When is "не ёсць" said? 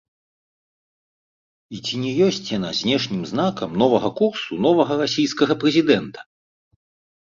2.07-2.41